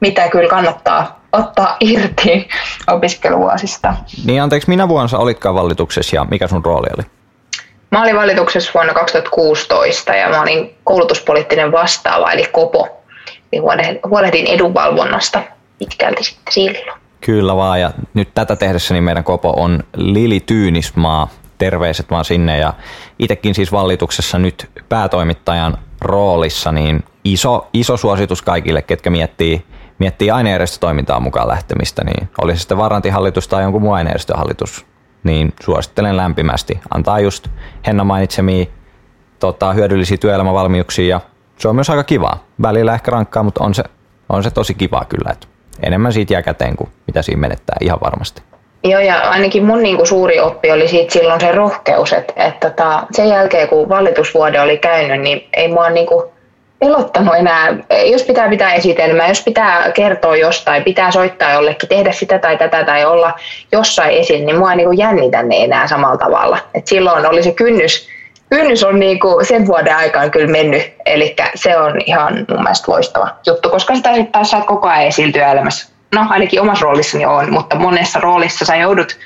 mitä 0.00 0.28
kyllä 0.28 0.50
kannattaa 0.50 1.22
ottaa 1.32 1.76
irti 1.80 2.48
opiskeluvuosista. 2.86 3.94
Niin 4.24 4.42
anteeksi, 4.42 4.68
minä 4.68 4.88
vuonna 4.88 5.08
sä 5.08 5.18
olitkaan 5.18 5.54
valituksessa 5.54 6.16
ja 6.16 6.24
mikä 6.24 6.48
sun 6.48 6.64
rooli 6.64 6.86
oli? 6.96 7.06
Mä 7.90 8.02
olin 8.02 8.16
valituksessa 8.16 8.70
vuonna 8.74 8.94
2016 8.94 10.14
ja 10.14 10.28
mä 10.28 10.42
olin 10.42 10.74
koulutuspoliittinen 10.84 11.72
vastaava 11.72 12.32
eli 12.32 12.44
KOPO. 12.52 12.88
Niin 13.50 13.62
huolehdin 14.08 14.46
edunvalvonnasta 14.46 15.42
pitkälti 15.78 16.24
sitten 16.24 16.52
silloin. 16.52 17.00
Kyllä 17.20 17.56
vaan 17.56 17.80
ja 17.80 17.90
nyt 18.14 18.28
tätä 18.34 18.56
tehdessä 18.56 18.94
niin 18.94 19.04
meidän 19.04 19.24
KOPO 19.24 19.50
on 19.56 19.82
Lili 19.96 20.40
Tyynismaa, 20.40 21.28
terveiset 21.62 22.10
vaan 22.10 22.24
sinne 22.24 22.58
ja 22.58 22.74
itsekin 23.18 23.54
siis 23.54 23.72
vallituksessa 23.72 24.38
nyt 24.38 24.70
päätoimittajan 24.88 25.78
roolissa, 26.00 26.72
niin 26.72 27.04
iso, 27.24 27.68
iso 27.72 27.96
suositus 27.96 28.42
kaikille, 28.42 28.82
ketkä 28.82 29.10
miettii, 29.10 29.64
miettii 29.98 30.30
ainejärjestötoimintaa 30.30 31.20
mukaan 31.20 31.48
lähtemistä, 31.48 32.04
niin 32.04 32.28
oli 32.42 32.56
se 32.56 32.60
sitten 32.60 32.78
varantihallitus 32.78 33.48
tai 33.48 33.62
jonkun 33.62 33.82
muun 33.82 33.94
ainejärjestöhallitus, 33.94 34.86
niin 35.24 35.52
suosittelen 35.62 36.16
lämpimästi. 36.16 36.80
Antaa 36.94 37.20
just 37.20 37.48
Henna 37.86 38.04
mainitsemia 38.04 38.66
tota, 39.38 39.72
hyödyllisiä 39.72 40.16
työelämävalmiuksia 40.16 41.08
ja 41.08 41.20
se 41.58 41.68
on 41.68 41.74
myös 41.74 41.90
aika 41.90 42.04
kivaa. 42.04 42.44
Välillä 42.62 42.94
ehkä 42.94 43.10
rankkaa, 43.10 43.42
mutta 43.42 43.64
on 43.64 43.74
se, 43.74 43.84
on 44.28 44.42
se 44.42 44.50
tosi 44.50 44.74
kivaa 44.74 45.04
kyllä. 45.04 45.30
Että 45.32 45.46
enemmän 45.82 46.12
siitä 46.12 46.32
jää 46.32 46.42
käteen 46.42 46.76
kuin 46.76 46.90
mitä 47.06 47.22
siinä 47.22 47.40
menettää 47.40 47.76
ihan 47.80 47.98
varmasti. 48.04 48.42
Joo, 48.84 49.00
ja 49.00 49.18
ainakin 49.18 49.64
mun 49.64 49.82
niin 49.82 49.96
kuin 49.96 50.06
suuri 50.06 50.40
oppi 50.40 50.70
oli 50.70 50.88
siitä 50.88 51.12
silloin 51.12 51.40
se 51.40 51.52
rohkeus, 51.52 52.12
että, 52.12 52.32
että 52.36 52.70
tota, 52.70 53.02
sen 53.10 53.28
jälkeen 53.28 53.68
kun 53.68 53.88
valitusvuode 53.88 54.60
oli 54.60 54.78
käynyt, 54.78 55.20
niin 55.20 55.48
ei 55.52 55.68
mua 55.68 55.90
niin 55.90 56.06
kuin 56.06 56.24
pelottanut 56.78 57.34
enää. 57.36 57.74
Jos 58.06 58.22
pitää 58.22 58.48
pitää 58.48 58.74
esitelmää, 58.74 59.28
jos 59.28 59.42
pitää 59.42 59.92
kertoa 59.92 60.36
jostain, 60.36 60.84
pitää 60.84 61.10
soittaa 61.10 61.52
jollekin, 61.52 61.88
tehdä 61.88 62.12
sitä 62.12 62.38
tai 62.38 62.56
tätä 62.56 62.84
tai 62.84 63.04
olla 63.04 63.32
jossain 63.72 64.16
esillä, 64.16 64.46
niin 64.46 64.58
mua 64.58 64.72
ei 64.72 64.76
niin 64.76 64.98
jännitä 64.98 65.42
ne 65.42 65.64
enää 65.64 65.86
samalla 65.86 66.16
tavalla. 66.16 66.58
Et 66.74 66.86
silloin 66.86 67.26
oli 67.26 67.42
se 67.42 67.52
kynnys, 67.52 68.08
kynnys 68.50 68.84
on 68.84 69.00
niin 69.00 69.20
kuin 69.20 69.46
sen 69.46 69.66
vuoden 69.66 69.96
aikaan 69.96 70.30
kyllä 70.30 70.52
mennyt, 70.52 70.94
eli 71.06 71.36
se 71.54 71.78
on 71.78 72.00
ihan 72.06 72.46
mun 72.48 72.62
mielestä 72.62 72.92
loistava 72.92 73.28
juttu, 73.46 73.70
koska 73.70 73.94
sitä 73.94 74.08
sitten 74.08 74.32
taas 74.32 74.50
saat 74.50 74.66
koko 74.66 74.88
ajan 74.88 75.06
esiintyä 75.06 75.52
elämässä 75.52 75.91
no 76.14 76.26
ainakin 76.28 76.60
omassa 76.60 76.84
roolissani 76.84 77.26
on, 77.26 77.52
mutta 77.52 77.76
monessa 77.76 78.20
roolissa 78.20 78.64
sä 78.64 78.76
joudut 78.76 79.18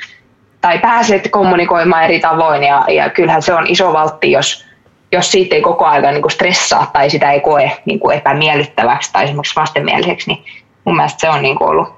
tai 0.60 0.78
pääset 0.78 1.28
kommunikoimaan 1.30 2.04
eri 2.04 2.20
tavoin 2.20 2.62
ja, 2.62 2.84
ja 2.88 3.10
kyllähän 3.10 3.42
se 3.42 3.54
on 3.54 3.66
iso 3.66 3.92
valtti, 3.92 4.30
jos, 4.30 4.64
jos 5.12 5.30
siitä 5.30 5.54
ei 5.54 5.62
koko 5.62 5.84
ajan 5.84 6.14
niin 6.14 6.22
kuin 6.22 6.32
stressaa 6.32 6.90
tai 6.92 7.10
sitä 7.10 7.32
ei 7.32 7.40
koe 7.40 7.72
niin 7.84 8.00
kuin 8.00 8.16
epämiellyttäväksi 8.16 9.12
tai 9.12 9.24
esimerkiksi 9.24 9.56
vastenmieliseksi, 9.56 10.30
niin 10.30 10.44
mun 10.84 10.96
mielestä 10.96 11.20
se 11.20 11.30
on 11.30 11.42
niin 11.42 11.58
kuin 11.58 11.68
ollut. 11.68 11.88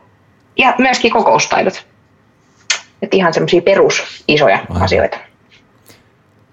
Ja 0.58 0.74
myöskin 0.78 1.12
kokoustaidot. 1.12 1.86
Että 3.02 3.16
ihan 3.16 3.34
semmoisia 3.34 3.62
perus 3.62 4.24
isoja 4.28 4.58
Aivan. 4.58 4.82
asioita. 4.82 5.18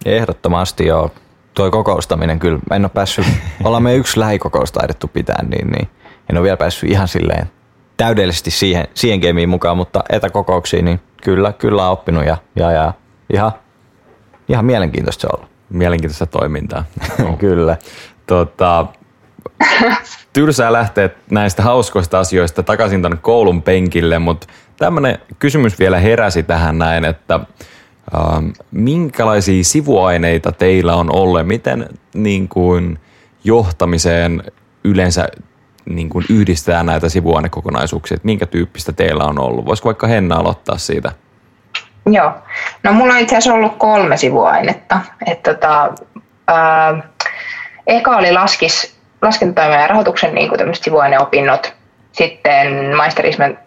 Ehdottomasti 0.05 0.85
joo. 0.85 1.11
Tuo 1.53 1.71
kokoustaminen 1.71 2.39
kyllä, 2.39 2.59
en 2.71 2.85
ole 2.85 2.89
päässyt, 2.93 3.25
ollaan 3.63 3.83
me 3.83 3.95
yksi 3.95 4.19
lähikokous 4.19 4.71
taidettu 4.71 5.07
pitää, 5.07 5.43
niin, 5.43 5.67
niin 5.71 5.89
en 6.29 6.37
ole 6.37 6.43
vielä 6.43 6.57
päässyt 6.57 6.91
ihan 6.91 7.07
silleen 7.07 7.49
täydellisesti 7.97 8.51
siihen, 8.51 8.87
siihen 8.93 9.19
gameen 9.19 9.49
mukaan, 9.49 9.77
mutta 9.77 10.03
etäkokouksiin, 10.09 10.85
niin 10.85 10.99
kyllä, 11.23 11.53
kyllä 11.53 11.85
on 11.85 11.91
oppinut 11.91 12.25
ja, 12.25 12.37
ja, 12.55 12.71
ja 12.71 12.93
ihan, 13.33 13.51
ihan 14.49 14.65
mielenkiintoista 14.65 15.21
se 15.21 15.27
on 15.27 15.39
ollut. 15.39 15.51
Mielenkiintoista 15.69 16.25
toimintaa. 16.25 16.83
kyllä. 17.37 17.77
Tota, 18.27 18.85
tylsää 20.33 20.73
lähteä 20.73 21.09
näistä 21.31 21.63
hauskoista 21.63 22.19
asioista 22.19 22.63
takaisin 22.63 23.01
tänne 23.01 23.17
koulun 23.21 23.61
penkille, 23.61 24.19
mutta 24.19 24.47
tämmöinen 24.77 25.19
kysymys 25.39 25.79
vielä 25.79 25.99
heräsi 25.99 26.43
tähän 26.43 26.77
näin, 26.77 27.05
että 27.05 27.39
ähm, 28.15 28.47
minkälaisia 28.71 29.63
sivuaineita 29.63 30.51
teillä 30.51 30.95
on 30.95 31.15
ollut, 31.15 31.47
miten 31.47 31.89
niin 32.13 32.47
kuin, 32.47 32.99
johtamiseen 33.43 34.43
yleensä 34.83 35.27
niin 35.85 36.09
kuin 36.09 36.25
yhdistää 36.29 36.83
näitä 36.83 37.09
sivuainekokonaisuuksia, 37.09 38.15
että 38.15 38.25
minkä 38.25 38.45
tyyppistä 38.45 38.93
teillä 38.93 39.23
on 39.23 39.39
ollut? 39.39 39.65
Voisiko 39.65 39.87
vaikka 39.87 40.07
Henna 40.07 40.35
aloittaa 40.35 40.77
siitä? 40.77 41.11
Joo, 42.11 42.31
no 42.83 42.93
mulla 42.93 43.13
on 43.13 43.19
itse 43.19 43.35
asiassa 43.37 43.53
ollut 43.53 43.77
kolme 43.77 44.17
sivuainetta. 44.17 45.01
että 45.25 45.53
tota, 45.53 45.93
ää, 46.47 47.09
eka 47.87 48.17
oli 48.17 48.31
laskis, 48.31 48.99
laskentatoimen 49.21 49.81
ja 49.81 49.87
rahoituksen 49.87 50.35
niin 50.35 50.49
kuin 50.49 50.75
sivuaineopinnot, 50.75 51.75
sitten 52.11 52.95
maisterismen, 52.95 53.59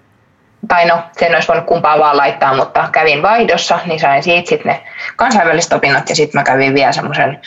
tai 0.69 0.87
no 0.87 0.99
sen 1.19 1.35
olisi 1.35 1.49
voinut 1.49 1.67
kumpaa 1.67 1.99
vaan 1.99 2.17
laittaa, 2.17 2.57
mutta 2.57 2.89
kävin 2.93 3.23
vaihdossa, 3.23 3.79
niin 3.87 4.01
sain 4.01 4.23
siitä 4.23 4.49
sitten 4.49 4.73
ne 4.73 4.83
kansainväliset 5.17 5.73
opinnot 5.73 6.09
ja 6.09 6.17
sitten 6.17 6.39
mä 6.39 6.45
kävin 6.45 6.75
vielä 6.75 6.93
semmoisen 6.93 7.41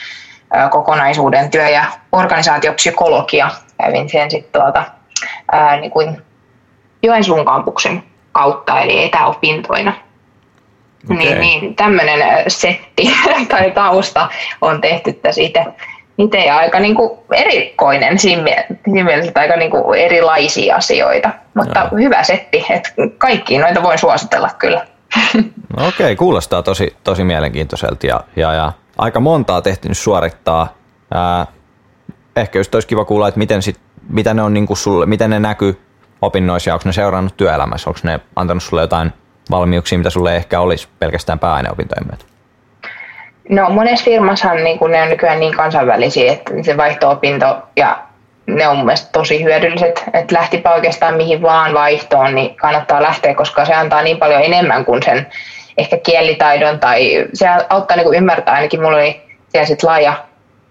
kokonaisuuden 0.70 1.52
työ- 1.52 1.70
ja 1.70 1.86
organisaatiopsykologia. 2.12 3.50
Kävin 3.82 4.10
sen 4.10 4.32
sitten 4.32 4.62
tuolta 4.62 4.84
ää, 5.52 5.78
niin 5.80 5.92
kuin 5.92 6.22
Joensuun 7.04 7.46
kampuksen 7.46 8.04
kautta, 8.32 8.80
eli 8.80 9.04
etäopintoina. 9.04 9.94
Okay. 11.06 11.18
Niin, 11.18 11.40
niin 11.40 11.76
tämmöinen 11.76 12.20
setti 12.48 13.14
tai 13.52 13.72
tausta 13.72 14.30
on 14.62 14.82
tehty 14.82 15.14
tässä 15.14 15.42
itse, 15.42 15.66
itse 16.18 16.38
ja 16.38 16.58
aika 16.58 16.80
niin 16.80 16.96
kuin 16.96 17.20
erikoinen 17.32 18.20
siinä 18.20 18.44
mielessä, 18.86 19.32
aika 19.36 19.56
niin 19.56 19.72
kuin 19.72 20.00
erilaisia 20.00 20.76
asioita, 20.76 21.30
mutta 21.54 21.80
Joo. 21.80 22.02
hyvä 22.02 22.24
setti, 22.24 22.66
että 22.70 22.90
kaikki 23.18 23.58
noita 23.58 23.84
voin 23.84 24.00
suositella 24.00 24.50
kyllä. 24.60 24.86
No 25.78 25.88
okei, 25.88 26.06
okay, 26.06 26.16
kuulostaa 26.16 26.64
tosi, 26.64 26.96
tosi 27.04 27.24
mielenkiintoiselta 27.24 28.08
ja, 28.08 28.20
ja, 28.36 28.54
ja 28.54 28.72
aika 28.98 29.20
montaa 29.20 29.62
tehty 29.62 29.94
suorittaa. 29.94 30.68
Ää, 31.14 31.46
ehkä 32.36 32.60
just 32.60 32.76
olisi 32.76 32.88
kiva 32.88 33.06
kuulla, 33.06 33.28
että 33.28 33.38
miten 33.38 33.62
sit, 33.62 33.80
mitä 34.10 34.34
ne 34.34 34.42
on 34.42 34.54
niin 34.54 34.68
sulle, 34.74 35.06
miten 35.06 35.30
ne 35.30 35.40
näkyy 35.40 35.82
opinnoissa 36.22 36.70
ja 36.70 36.74
onko 36.74 36.84
ne 36.86 36.94
seurannut 36.94 37.38
työelämässä, 37.38 37.90
onko 37.90 38.00
ne 38.04 38.20
antanut 38.36 38.64
sulle 38.64 38.82
jotain 38.82 39.14
valmiuksia, 39.52 39.98
mitä 39.98 40.10
sulle 40.10 40.36
ehkä 40.36 40.60
olisi 40.60 40.88
pelkästään 41.00 41.40
pääaineopintojen 41.40 42.08
myötä? 42.08 42.26
No 43.50 43.70
monessa 43.70 44.06
firmassahan 44.06 44.64
niin 44.64 44.80
ne 44.90 45.02
on 45.02 45.10
nykyään 45.10 45.40
niin 45.40 45.56
kansainvälisiä, 45.56 46.32
että 46.32 46.54
se 46.62 46.78
vaihto-opinto 46.78 47.58
ja 47.76 48.04
ne 48.48 48.68
on 48.68 48.78
mun 48.78 48.92
tosi 49.12 49.44
hyödylliset, 49.44 50.04
että 50.14 50.36
lähtipä 50.36 50.74
oikeastaan 50.74 51.18
mihin 51.18 51.42
vaan 51.42 51.74
vaihtoon, 51.74 52.36
niin 52.36 52.56
kannattaa 52.56 53.02
lähteä, 53.02 53.36
koska 53.36 53.66
se 53.66 53.74
antaa 53.74 54.02
niin 54.02 54.18
paljon 54.18 54.42
enemmän 54.42 54.86
kuin 54.86 55.04
sen 55.04 55.28
ehkä 55.78 55.98
kielitaidon 55.98 56.80
tai 56.80 57.28
se 57.34 57.48
auttaa 57.70 57.98
niin 57.98 58.16
ymmärtää, 58.16 58.54
ainakin 58.54 58.82
mulla 58.82 58.98
oli 58.98 59.22
siellä 59.50 59.68
sit 59.68 59.84
laaja 59.84 60.14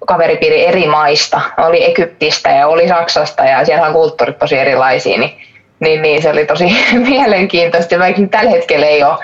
kaveripiiri 0.07 0.67
eri 0.67 0.87
maista, 0.87 1.41
oli 1.59 1.85
Egyptistä 1.85 2.51
ja 2.51 2.67
oli 2.67 2.89
Saksasta 2.89 3.45
ja 3.45 3.65
siellä 3.65 3.87
on 3.87 3.93
kulttuurit 3.93 4.39
tosi 4.39 4.59
erilaisia, 4.59 5.19
niin, 5.19 5.33
niin, 5.81 6.03
niin 6.03 6.23
se 6.23 6.31
oli 6.31 6.47
tosi 6.47 6.77
mielenkiintoista, 7.09 7.99
vaikka 7.99 8.23
tällä 8.31 8.51
hetkellä 8.51 8.87
ei 8.87 9.03
ole 9.03 9.19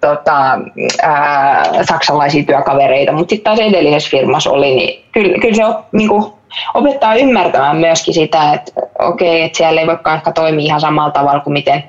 tota, 0.00 0.58
ää, 1.02 1.64
saksalaisia 1.82 2.44
työkavereita, 2.44 3.12
mutta 3.12 3.30
sitten 3.30 3.44
taas 3.44 3.68
edellisessä 3.68 4.10
firmassa 4.10 4.50
oli, 4.50 4.74
niin 4.74 5.04
kyllä, 5.12 5.38
kyllä 5.38 5.54
se 5.54 5.64
op, 5.64 5.76
niin 5.92 6.08
kuin, 6.08 6.32
opettaa 6.74 7.14
ymmärtämään 7.14 7.76
myöskin 7.76 8.14
sitä, 8.14 8.52
että 8.52 8.72
okei, 8.98 9.42
että 9.42 9.56
siellä 9.56 9.80
ei 9.80 9.86
voikaan 9.86 10.16
ehkä 10.16 10.32
toimia 10.32 10.64
ihan 10.64 10.80
samalla 10.80 11.10
tavalla 11.10 11.40
kuin 11.40 11.52
miten 11.52 11.84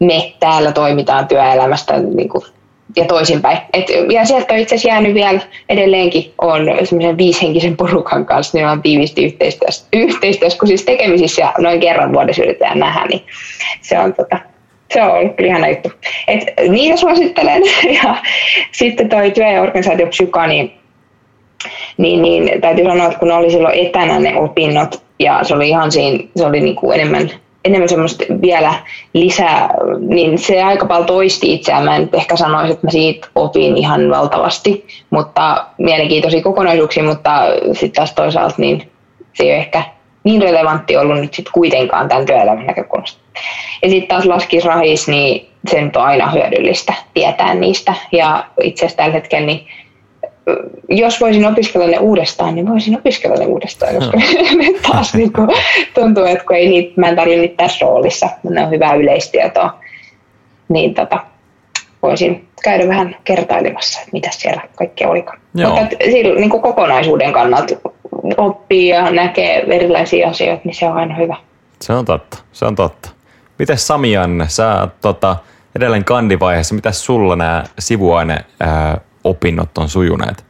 me 0.00 0.32
täällä 0.40 0.72
toimitaan 0.72 1.28
työelämästä 1.28 1.98
niin 1.98 2.28
kuin 2.28 2.44
ja 2.96 3.04
toisinpäin. 3.04 3.58
Et, 3.72 3.86
ja 4.12 4.24
sieltä 4.24 4.54
on 4.54 4.60
itse 4.60 4.74
asiassa 4.74 4.88
jäänyt 4.88 5.14
vielä 5.14 5.40
edelleenkin 5.68 6.32
on 6.38 6.66
semmoisen 6.84 7.18
viishenkisen 7.18 7.76
porukan 7.76 8.26
kanssa, 8.26 8.58
niin 8.58 8.68
on 8.68 8.82
tiivisti 8.82 9.24
yhteistyössä, 9.24 9.86
yhteistyössä 9.92 10.58
kun 10.58 10.68
siis 10.68 10.84
tekemisissä 10.84 11.52
noin 11.58 11.80
kerran 11.80 12.12
vuodessa 12.12 12.42
yritetään 12.42 12.78
nähdä, 12.78 13.06
niin 13.06 13.22
se 13.80 13.98
on, 13.98 14.14
tota, 14.14 14.38
se 14.94 15.02
on 15.02 15.10
ollut 15.10 15.36
kyllä 15.36 15.48
ihana 15.48 15.68
juttu. 15.68 15.92
Et, 16.28 16.42
niitä 16.68 16.96
suosittelen. 16.96 17.62
Ja 18.02 18.16
sitten 18.72 19.08
toi 19.08 19.30
työ- 19.30 19.50
ja 19.50 19.62
organisaatiopsyka, 19.62 20.46
niin, 20.46 20.72
niin, 21.96 22.22
niin 22.22 22.60
täytyy 22.60 22.84
sanoa, 22.84 23.06
että 23.06 23.18
kun 23.18 23.32
oli 23.32 23.50
silloin 23.50 23.86
etänä 23.86 24.18
ne 24.18 24.40
opinnot, 24.40 25.02
ja 25.18 25.44
se 25.44 25.54
oli 25.54 25.68
ihan 25.68 25.92
siinä, 25.92 26.24
se 26.36 26.46
oli 26.46 26.74
kuin 26.74 27.00
enemmän 27.00 27.30
enemmän 27.68 27.88
semmoista 27.88 28.24
vielä 28.42 28.74
lisää, 29.12 29.70
niin 29.98 30.38
se 30.38 30.62
aika 30.62 30.86
paljon 30.86 31.06
toisti 31.06 31.54
itseään. 31.54 31.84
Mä 31.84 31.96
en 31.96 32.08
ehkä 32.12 32.36
sanoisi, 32.36 32.72
että 32.72 32.86
mä 32.86 32.90
siitä 32.90 33.28
opin 33.34 33.76
ihan 33.76 34.10
valtavasti, 34.10 34.86
mutta 35.10 35.66
mielenkiintoisia 35.78 36.42
kokonaisuuksia, 36.42 37.04
mutta 37.04 37.30
sitten 37.72 37.92
taas 37.92 38.12
toisaalta 38.12 38.54
niin 38.58 38.90
se 39.32 39.44
ei 39.44 39.50
ole 39.50 39.58
ehkä 39.58 39.82
niin 40.24 40.42
relevantti 40.42 40.96
ollut 40.96 41.20
nyt 41.20 41.34
sitten 41.34 41.52
kuitenkaan 41.52 42.08
tämän 42.08 42.26
työelämän 42.26 42.66
näkökulmasta. 42.66 43.20
Ja 43.82 43.88
sitten 43.88 44.08
taas 44.08 44.26
laskisrahis, 44.26 45.08
niin 45.08 45.48
se 45.70 45.80
nyt 45.80 45.96
on 45.96 46.02
aina 46.02 46.30
hyödyllistä 46.30 46.94
tietää 47.14 47.54
niistä. 47.54 47.94
Ja 48.12 48.44
itse 48.62 48.86
asiassa 48.86 48.96
tällä 48.96 49.12
hetkellä 49.12 49.46
niin 49.46 49.66
jos 50.88 51.20
voisin 51.20 51.46
opiskella 51.46 51.86
ne 51.86 51.98
uudestaan, 51.98 52.54
niin 52.54 52.68
voisin 52.68 52.96
opiskella 52.96 53.36
ne 53.36 53.46
uudestaan, 53.46 53.94
koska 53.94 54.18
hmm. 54.18 54.58
nyt 54.62 54.82
taas 54.82 55.14
niin 55.14 55.32
kuin, 55.32 55.48
tuntuu, 55.94 56.24
että 56.24 56.44
kun 56.44 56.56
ei 56.56 56.68
niitä, 56.68 56.92
mä 56.96 57.08
en 57.08 57.16
tarvitse 57.16 57.40
niitä 57.40 57.56
tässä 57.56 57.86
roolissa, 57.86 58.28
ne 58.50 58.64
on 58.64 58.70
hyvää 58.70 58.94
yleistietoa, 58.94 59.78
niin 60.68 60.94
tota, 60.94 61.20
voisin 62.02 62.48
käydä 62.62 62.88
vähän 62.88 63.16
kertailemassa, 63.24 64.00
että 64.00 64.12
mitä 64.12 64.28
siellä 64.32 64.62
kaikki 64.76 65.04
olikaan. 65.04 65.40
Joo. 65.54 65.80
Mutta 65.80 65.96
sillä, 66.04 66.40
niin 66.40 66.50
kuin 66.50 66.62
kokonaisuuden 66.62 67.32
kannalta 67.32 67.74
oppii 68.36 68.88
ja 68.88 69.10
näkee 69.10 69.76
erilaisia 69.76 70.28
asioita, 70.28 70.62
niin 70.64 70.74
se 70.74 70.86
on 70.86 70.96
aina 70.96 71.14
hyvä. 71.14 71.36
Se 71.80 71.92
on 71.92 72.04
totta, 72.04 72.38
se 72.52 72.64
on 72.64 72.74
totta. 72.74 73.10
Miten 73.58 73.78
Sami 73.78 74.12
Janne, 74.12 74.48
sä 74.48 74.88
tota, 75.00 75.36
edelleen 75.76 76.04
kandivaiheessa, 76.04 76.74
mitä 76.74 76.92
sulla 76.92 77.36
nämä 77.36 77.64
sivuaine 77.78 78.44
ää, 78.60 79.00
opinnot 79.24 79.78
on 79.78 79.88
sujuneet? 79.88 80.44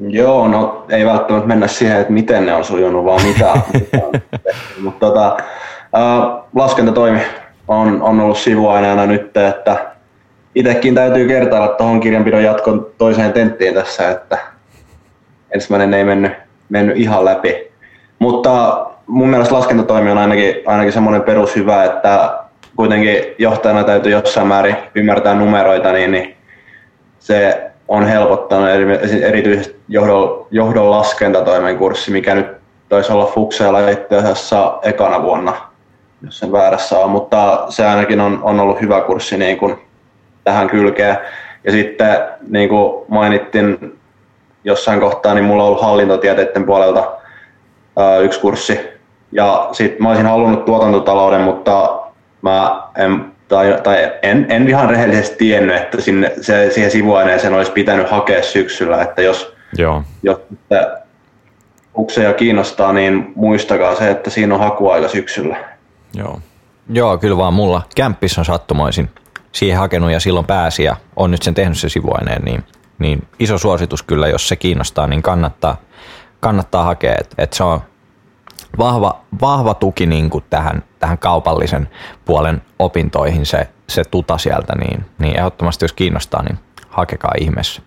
Joo, 0.00 0.48
no 0.48 0.86
ei 0.88 1.06
välttämättä 1.06 1.48
mennä 1.48 1.66
siihen, 1.66 2.00
että 2.00 2.12
miten 2.12 2.46
ne 2.46 2.54
on 2.54 2.64
sujunut, 2.64 3.04
vaan 3.04 3.22
mitä. 3.22 3.54
Mutta 4.82 5.06
tota, 5.06 5.36
äh, 5.96 6.44
laskentatoimi 6.54 7.20
on, 7.68 8.02
on 8.02 8.20
ollut 8.20 8.38
sivuaineena 8.38 9.06
nyt, 9.06 9.36
että 9.36 9.90
itsekin 10.54 10.94
täytyy 10.94 11.28
kertailla 11.28 11.68
tuohon 11.68 12.00
kirjanpidon 12.00 12.44
jatkon 12.44 12.86
toiseen 12.98 13.32
tenttiin 13.32 13.74
tässä, 13.74 14.10
että 14.10 14.38
ensimmäinen 15.54 15.94
ei 15.94 16.04
mennyt, 16.04 16.32
mennyt 16.68 16.96
ihan 16.96 17.24
läpi. 17.24 17.72
Mutta 18.18 18.86
mun 19.06 19.28
mielestä 19.28 19.54
laskentatoimi 19.54 20.10
on 20.10 20.18
ainakin, 20.18 20.54
ainakin 20.66 20.92
semmoinen 20.92 21.22
perushyvä, 21.22 21.84
että 21.84 22.38
kuitenkin 22.76 23.16
johtajana 23.38 23.84
täytyy 23.84 24.12
jossain 24.12 24.46
määrin 24.46 24.76
ymmärtää 24.94 25.34
numeroita, 25.34 25.92
niin, 25.92 26.10
niin 26.10 26.36
se 27.18 27.70
on 27.88 28.06
helpottanut 28.06 28.68
erityisesti 29.22 29.76
johdon, 29.88 30.46
johdon 30.50 30.90
laskentatoimen 30.90 31.78
kurssi, 31.78 32.10
mikä 32.10 32.34
nyt 32.34 32.46
taisi 32.88 33.12
olla 33.12 33.26
Fuxeella 33.26 33.88
itse 33.88 34.16
asiassa 34.16 34.78
ekana 34.82 35.22
vuonna, 35.22 35.54
jos 36.22 36.38
sen 36.38 36.52
väärässä 36.52 36.98
on, 36.98 37.10
mutta 37.10 37.66
se 37.68 37.86
ainakin 37.86 38.20
on, 38.20 38.40
on 38.42 38.60
ollut 38.60 38.80
hyvä 38.80 39.00
kurssi 39.00 39.38
niin 39.38 39.58
kuin 39.58 39.78
tähän 40.44 40.68
kylkeen. 40.68 41.18
Ja 41.64 41.72
sitten 41.72 42.18
niin 42.48 42.68
kuin 42.68 43.04
mainittiin 43.08 43.98
jossain 44.64 45.00
kohtaa, 45.00 45.34
niin 45.34 45.44
mulla 45.44 45.62
on 45.62 45.68
ollut 45.68 45.82
hallintotieteiden 45.82 46.64
puolelta 46.64 47.12
ää, 47.96 48.18
yksi 48.18 48.40
kurssi. 48.40 48.80
Ja 49.32 49.68
sitten 49.72 50.02
mä 50.02 50.08
olisin 50.08 50.26
halunnut 50.26 50.64
tuotantotalouden, 50.64 51.40
mutta 51.40 52.00
mä 52.42 52.82
en, 52.96 53.32
tai, 53.48 53.80
tai 53.82 54.12
en, 54.22 54.46
en 54.48 54.68
ihan 54.68 54.90
rehellisesti 54.90 55.36
tiennyt, 55.36 55.76
että 55.76 56.00
sinne, 56.00 56.32
se, 56.40 56.70
siihen 56.70 56.90
sivuaineeseen 56.90 57.54
olisi 57.54 57.72
pitänyt 57.72 58.10
hakea 58.10 58.42
syksyllä. 58.42 59.02
Että 59.02 59.22
jos, 59.22 59.54
Joo. 59.78 60.02
jos 60.22 60.38
ukseja 61.98 62.32
kiinnostaa, 62.32 62.92
niin 62.92 63.32
muistakaa 63.34 63.94
se, 63.94 64.10
että 64.10 64.30
siinä 64.30 64.54
on 64.54 64.60
hakuaika 64.60 65.08
syksyllä. 65.08 65.56
Joo. 66.14 66.40
Joo, 66.90 67.18
kyllä 67.18 67.36
vaan 67.36 67.54
mulla. 67.54 67.82
Kämppis 67.96 68.38
on 68.38 68.44
sattumoisin 68.44 69.10
siihen 69.52 69.78
hakenut 69.78 70.10
ja 70.10 70.20
silloin 70.20 70.46
pääsi 70.46 70.84
ja 70.84 70.96
on 71.16 71.30
nyt 71.30 71.42
sen 71.42 71.54
tehnyt 71.54 71.78
se 71.78 71.88
sivuaineen, 71.88 72.42
niin, 72.42 72.64
niin 72.98 73.26
iso 73.38 73.58
suositus 73.58 74.02
kyllä, 74.02 74.28
jos 74.28 74.48
se 74.48 74.56
kiinnostaa, 74.56 75.06
niin 75.06 75.22
kannattaa, 75.22 75.76
kannattaa 76.40 76.84
hakea. 76.84 77.14
Et, 77.20 77.34
et 77.38 77.52
se 77.52 77.64
on 77.64 77.80
vahva, 78.78 79.20
vahva 79.40 79.74
tuki 79.74 80.06
niin 80.06 80.30
kuin 80.30 80.44
tähän, 80.50 80.84
tähän 81.06 81.18
kaupallisen 81.18 81.88
puolen 82.24 82.62
opintoihin 82.78 83.46
se, 83.46 83.68
se 83.88 84.04
tuta 84.04 84.38
sieltä, 84.38 84.72
niin, 84.78 85.04
niin 85.18 85.38
ehdottomasti 85.38 85.84
jos 85.84 85.92
kiinnostaa, 85.92 86.42
niin 86.42 86.58
hakekaa 86.88 87.32
ihmeessä. 87.40 87.82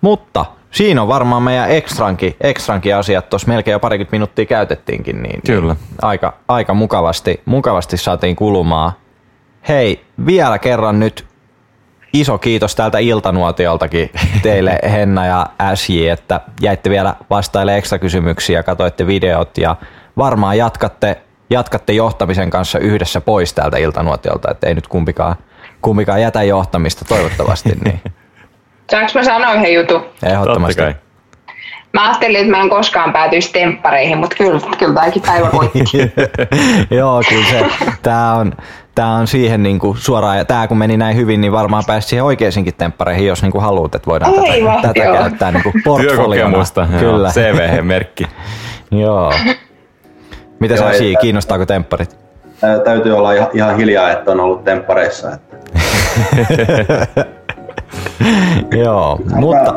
Mutta 0.00 0.44
siinä 0.70 1.02
on 1.02 1.08
varmaan 1.08 1.42
meidän 1.42 1.70
ekstrankin, 1.70 2.36
ekstrankin 2.40 2.96
asiat, 2.96 3.30
tuossa 3.30 3.48
melkein 3.48 3.72
jo 3.72 3.80
parikymmentä 3.80 4.14
minuuttia 4.14 4.46
käytettiinkin, 4.46 5.22
niin, 5.22 5.40
Kyllä. 5.46 5.74
niin 5.74 5.84
aika, 6.02 6.34
aika 6.48 6.74
mukavasti, 6.74 7.40
mukavasti 7.44 7.96
saatiin 7.96 8.36
kulumaan. 8.36 8.92
Hei, 9.68 10.04
vielä 10.26 10.58
kerran 10.58 11.00
nyt 11.00 11.26
iso 12.12 12.38
kiitos 12.38 12.74
täältä 12.74 12.98
Iltanuotioltakin 12.98 14.10
teille 14.42 14.78
Henna 14.92 15.26
ja 15.26 15.46
SJ, 15.74 16.08
että 16.08 16.40
jäitte 16.60 16.90
vielä 16.90 17.14
vastaille 17.30 17.76
ekstra 17.76 17.98
kysymyksiä, 17.98 18.62
katoitte 18.62 19.06
videot 19.06 19.58
ja 19.58 19.76
varmaan 20.16 20.58
jatkatte, 20.58 21.22
jatkatte 21.50 21.92
johtamisen 21.92 22.50
kanssa 22.50 22.78
yhdessä 22.78 23.20
pois 23.20 23.54
täältä 23.54 23.78
Iltanuotiolta, 23.78 24.50
että 24.50 24.66
ei 24.66 24.74
nyt 24.74 24.88
kumpikaan, 24.88 25.36
kumpikaan 25.82 26.22
jätä 26.22 26.42
johtamista 26.42 27.04
toivottavasti. 27.04 27.72
Niin 27.84 28.00
Saanko 28.90 29.12
mä 29.14 29.24
sanoa 29.24 29.54
yhden 29.54 29.74
jutun? 29.74 30.04
ehdottomasti. 30.22 30.82
Totta 30.82 30.94
kai. 30.94 31.10
Mä 31.92 32.04
ajattelin, 32.08 32.36
että 32.36 32.50
mä 32.50 32.60
en 32.60 32.70
koskaan 32.70 33.12
päätyisi 33.12 33.52
temppareihin, 33.52 34.18
mutta 34.18 34.36
kyllä, 34.36 34.60
kyllä 34.78 34.94
tämäkin 34.94 35.22
päivä 35.22 35.48
koitti. 35.48 35.82
Joo, 36.98 37.22
kyllä 37.28 37.46
se, 37.50 37.66
tää 38.02 38.34
on, 38.34 38.52
tää 38.94 39.08
on 39.08 39.26
siihen 39.26 39.62
niinku 39.62 39.96
suoraan, 39.98 40.38
ja 40.38 40.44
tää 40.44 40.68
kun 40.68 40.78
meni 40.78 40.96
näin 40.96 41.16
hyvin, 41.16 41.40
niin 41.40 41.52
varmaan 41.52 41.84
pääsi 41.86 42.08
siihen 42.08 42.24
oikeisiinkin 42.24 42.74
temppareihin, 42.74 43.26
jos 43.26 43.42
niinku 43.42 43.60
haluat, 43.60 43.94
että 43.94 44.10
voidaan 44.10 44.38
Aivan, 44.38 44.82
tätä, 44.82 44.94
tätä 44.94 45.12
käyttää 45.12 45.52
niinku 45.52 45.72
portfoliona. 45.84 46.16
Työkokemusta. 46.16 46.88
Kyllä, 47.00 47.30
CV-merkki. 47.30 48.26
joo. 48.90 49.32
Mitä 50.60 50.74
Joo, 50.74 50.88
ei- 50.90 50.98
Si, 50.98 51.14
kiinnostaako 51.20 51.66
tempparit? 51.66 52.16
Täytyy 52.84 53.16
olla 53.16 53.32
ihan, 53.32 53.48
ihan 53.52 53.76
hiljaa, 53.76 54.10
että 54.10 54.30
on 54.30 54.40
ollut 54.40 54.64
temppareissa. 54.64 55.30
Että. 55.32 55.56
joo, 58.84 59.18
mutta 59.34 59.74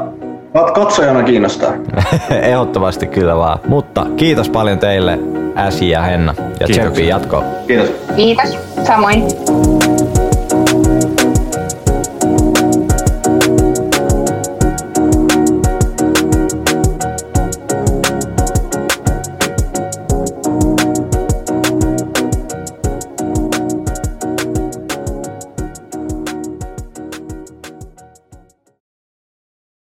Kat- 0.57 0.71
Katsojana 0.71 1.23
kiinnostaa. 1.23 1.73
ehdottomasti 2.41 3.07
kyllä 3.07 3.35
vaan. 3.37 3.59
Mutta 3.67 4.05
kiitos 4.17 4.49
paljon 4.49 4.79
teille 4.79 5.19
Äsi 5.57 5.89
ja 5.89 6.01
Henna 6.01 6.33
ja 6.37 6.43
Kiitoksia. 6.43 6.75
tsemppiä 6.83 7.05
jatkoon. 7.07 7.43
Kiitos. 7.67 7.89
Kiitos, 8.15 8.57
samoin. 8.87 9.23